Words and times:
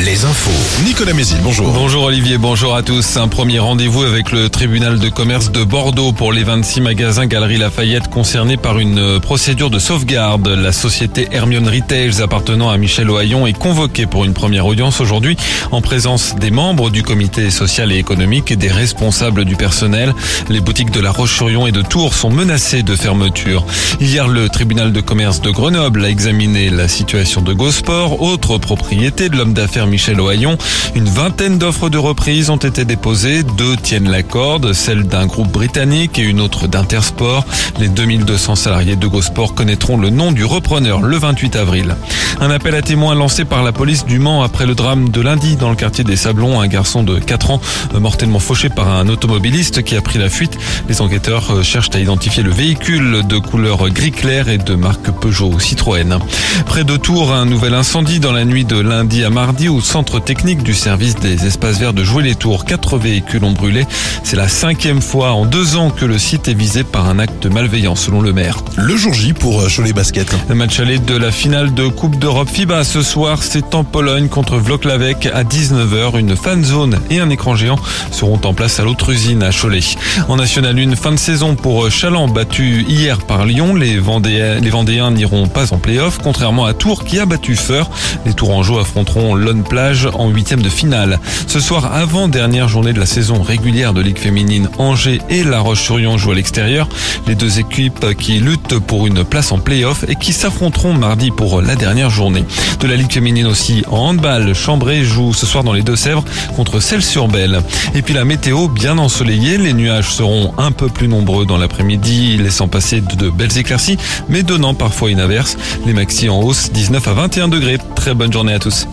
les 0.00 0.24
infos. 0.24 0.84
Nicolas 0.84 1.14
Mézil, 1.14 1.38
bonjour. 1.42 1.72
Bonjour 1.72 2.04
Olivier, 2.04 2.36
bonjour 2.36 2.74
à 2.74 2.82
tous. 2.82 3.16
Un 3.16 3.28
premier 3.28 3.58
rendez-vous 3.58 4.02
avec 4.02 4.32
le 4.32 4.50
tribunal 4.50 4.98
de 4.98 5.08
commerce 5.08 5.50
de 5.50 5.64
Bordeaux 5.64 6.12
pour 6.12 6.32
les 6.32 6.44
26 6.44 6.82
magasins 6.82 7.26
Galerie 7.26 7.56
Lafayette 7.56 8.08
concernés 8.08 8.58
par 8.58 8.78
une 8.78 9.18
procédure 9.20 9.70
de 9.70 9.78
sauvegarde. 9.78 10.48
La 10.48 10.72
société 10.72 11.28
Hermione 11.32 11.68
Retails 11.68 12.20
appartenant 12.20 12.68
à 12.68 12.76
Michel 12.76 13.08
Ohaillon 13.08 13.46
est 13.46 13.56
convoquée 13.58 14.06
pour 14.06 14.24
une 14.24 14.34
première 14.34 14.66
audience 14.66 15.00
aujourd'hui 15.00 15.36
en 15.70 15.80
présence 15.80 16.34
des 16.36 16.50
membres 16.50 16.90
du 16.90 17.02
comité 17.02 17.50
social 17.50 17.90
et 17.90 17.96
économique 17.96 18.50
et 18.50 18.56
des 18.56 18.70
responsables 18.70 19.44
du 19.44 19.56
personnel. 19.56 20.12
Les 20.50 20.60
boutiques 20.60 20.90
de 20.90 21.00
La 21.00 21.12
Roche-sur-Yon 21.12 21.66
et 21.66 21.72
de 21.72 21.82
Tours 21.82 22.14
sont 22.14 22.30
menacées 22.30 22.82
de 22.82 22.94
fermeture. 22.94 23.64
Hier, 24.00 24.28
le 24.28 24.50
tribunal 24.50 24.92
de 24.92 25.00
commerce 25.00 25.40
de 25.40 25.50
Grenoble 25.50 26.04
a 26.04 26.10
examiné 26.10 26.68
la 26.68 26.88
situation 26.88 27.40
de 27.40 27.54
Gosport, 27.54 28.20
autre 28.20 28.58
propriété 28.58 29.30
de 29.30 29.36
l'homme 29.36 29.53
d'affaires 29.54 29.86
Michel 29.86 30.20
Ohaillon. 30.20 30.58
Une 30.94 31.08
vingtaine 31.08 31.58
d'offres 31.58 31.88
de 31.88 31.96
reprise 31.96 32.50
ont 32.50 32.56
été 32.56 32.84
déposées. 32.84 33.42
Deux 33.56 33.76
tiennent 33.76 34.10
la 34.10 34.22
corde, 34.22 34.72
celle 34.72 35.04
d'un 35.04 35.26
groupe 35.26 35.50
britannique 35.50 36.18
et 36.18 36.22
une 36.22 36.40
autre 36.40 36.66
d'Intersport. 36.66 37.46
Les 37.78 37.88
2200 37.88 38.56
salariés 38.56 38.96
de 38.96 39.06
Gosport 39.06 39.54
connaîtront 39.54 39.96
le 39.96 40.10
nom 40.10 40.32
du 40.32 40.44
repreneur 40.44 41.00
le 41.00 41.16
28 41.16 41.56
avril. 41.56 41.96
Un 42.40 42.50
appel 42.50 42.74
à 42.74 42.82
témoins 42.82 43.14
lancé 43.14 43.44
par 43.44 43.62
la 43.62 43.72
police 43.72 44.04
du 44.04 44.18
Mans 44.18 44.42
après 44.42 44.66
le 44.66 44.74
drame 44.74 45.08
de 45.08 45.20
lundi 45.20 45.56
dans 45.56 45.70
le 45.70 45.76
quartier 45.76 46.04
des 46.04 46.16
Sablons. 46.16 46.60
Un 46.60 46.66
garçon 46.66 47.02
de 47.02 47.18
4 47.18 47.50
ans 47.52 47.60
mortellement 47.98 48.40
fauché 48.40 48.68
par 48.68 48.88
un 48.88 49.08
automobiliste 49.08 49.82
qui 49.84 49.96
a 49.96 50.02
pris 50.02 50.18
la 50.18 50.28
fuite. 50.28 50.58
Les 50.88 51.00
enquêteurs 51.00 51.62
cherchent 51.62 51.94
à 51.94 52.00
identifier 52.00 52.42
le 52.42 52.50
véhicule 52.50 53.22
de 53.26 53.38
couleur 53.38 53.88
gris 53.90 54.10
clair 54.10 54.48
et 54.48 54.58
de 54.58 54.74
marque 54.74 55.10
Peugeot 55.12 55.58
Citroën. 55.60 56.18
Près 56.66 56.84
de 56.84 56.96
Tours, 56.96 57.32
un 57.32 57.46
nouvel 57.46 57.74
incendie 57.74 58.20
dans 58.20 58.32
la 58.32 58.44
nuit 58.44 58.64
de 58.64 58.78
lundi 58.78 59.22
à 59.22 59.30
mardi 59.30 59.43
au 59.44 59.80
centre 59.82 60.20
technique 60.20 60.62
du 60.62 60.72
service 60.72 61.16
des 61.16 61.46
espaces 61.46 61.78
verts 61.78 61.92
de 61.92 62.02
Jouer-les-Tours. 62.02 62.64
Quatre 62.64 62.96
véhicules 62.96 63.44
ont 63.44 63.52
brûlé. 63.52 63.86
C'est 64.22 64.36
la 64.36 64.48
cinquième 64.48 65.02
fois 65.02 65.32
en 65.32 65.44
deux 65.44 65.76
ans 65.76 65.90
que 65.90 66.06
le 66.06 66.18
site 66.18 66.48
est 66.48 66.54
visé 66.54 66.82
par 66.82 67.08
un 67.10 67.18
acte 67.18 67.44
malveillant 67.44 67.94
selon 67.94 68.22
le 68.22 68.32
maire. 68.32 68.64
Le 68.76 68.96
jour 68.96 69.12
J 69.12 69.34
pour 69.34 69.62
Cholet 69.68 69.92
Basket. 69.92 70.34
Le 70.48 70.54
match 70.54 70.80
aller 70.80 70.98
de 70.98 71.14
la 71.14 71.30
finale 71.30 71.74
de 71.74 71.88
Coupe 71.88 72.18
d'Europe 72.18 72.48
FIBA 72.48 72.84
ce 72.84 73.02
soir, 73.02 73.42
c'est 73.42 73.74
en 73.74 73.84
Pologne 73.84 74.28
contre 74.28 74.56
Vloklavek 74.56 75.26
à 75.26 75.44
19h. 75.44 76.18
Une 76.18 76.36
fan 76.36 76.64
zone 76.64 76.98
et 77.10 77.20
un 77.20 77.28
écran 77.28 77.54
géant 77.54 77.78
seront 78.12 78.40
en 78.44 78.54
place 78.54 78.80
à 78.80 78.84
l'autre 78.84 79.10
usine 79.10 79.42
à 79.42 79.50
Cholet. 79.50 79.80
En 80.28 80.36
National 80.36 80.78
1, 80.78 80.96
fin 80.96 81.12
de 81.12 81.18
saison 81.18 81.54
pour 81.54 81.90
Chaland 81.90 82.28
battu 82.28 82.86
hier 82.88 83.18
par 83.18 83.44
Lyon. 83.44 83.74
Les 83.74 83.98
Vendéens, 83.98 84.58
les 84.60 84.70
Vendéens 84.70 85.10
n'iront 85.10 85.48
pas 85.48 85.74
en 85.74 85.78
play-off, 85.78 86.18
contrairement 86.22 86.64
à 86.64 86.72
Tours 86.72 87.04
qui 87.04 87.18
a 87.18 87.26
battu 87.26 87.56
Feur. 87.56 87.90
Les 88.24 88.32
Tourangeaux 88.32 88.78
affronteront 88.78 89.33
Lone 89.34 89.62
Plage 89.62 90.08
en 90.14 90.28
huitième 90.28 90.62
de 90.62 90.68
finale. 90.68 91.20
Ce 91.46 91.60
soir, 91.60 91.92
avant 91.92 92.28
dernière 92.28 92.68
journée 92.68 92.92
de 92.92 93.00
la 93.00 93.06
saison 93.06 93.42
régulière 93.42 93.92
de 93.92 94.00
Ligue 94.00 94.18
féminine, 94.18 94.68
Angers 94.78 95.20
et 95.28 95.44
La 95.44 95.60
Roche-sur-Yon 95.60 96.18
jouent 96.18 96.32
à 96.32 96.34
l'extérieur. 96.34 96.88
Les 97.26 97.34
deux 97.34 97.58
équipes 97.58 98.14
qui 98.16 98.38
luttent 98.38 98.78
pour 98.78 99.06
une 99.06 99.24
place 99.24 99.52
en 99.52 99.58
play-off 99.58 100.04
et 100.08 100.16
qui 100.16 100.32
s'affronteront 100.32 100.94
mardi 100.94 101.30
pour 101.30 101.62
la 101.62 101.76
dernière 101.76 102.10
journée. 102.10 102.44
De 102.80 102.86
la 102.86 102.96
Ligue 102.96 103.12
féminine 103.12 103.46
aussi 103.46 103.84
en 103.90 104.08
handball, 104.08 104.54
Chambray 104.54 105.04
joue 105.04 105.32
ce 105.32 105.46
soir 105.46 105.64
dans 105.64 105.72
les 105.72 105.82
Deux-Sèvres 105.82 106.24
contre 106.56 106.80
Celle-sur-Belle. 106.80 107.62
Et 107.94 108.02
puis 108.02 108.14
la 108.14 108.24
météo 108.24 108.68
bien 108.68 108.98
ensoleillée, 108.98 109.58
les 109.58 109.72
nuages 109.72 110.10
seront 110.10 110.52
un 110.58 110.72
peu 110.72 110.88
plus 110.88 111.08
nombreux 111.08 111.46
dans 111.46 111.58
l'après-midi, 111.58 112.36
laissant 112.36 112.68
passer 112.68 113.00
de 113.00 113.30
belles 113.30 113.56
éclaircies, 113.58 113.98
mais 114.28 114.42
donnant 114.42 114.74
parfois 114.74 115.10
une 115.10 115.20
averse. 115.20 115.56
Les 115.86 115.92
maxi 115.92 116.28
en 116.28 116.40
hausse, 116.40 116.70
19 116.72 117.08
à 117.08 117.12
21 117.14 117.48
degrés. 117.48 117.78
Très 117.94 118.14
bonne 118.14 118.32
journée 118.32 118.54
à 118.54 118.58
tous. 118.58 118.86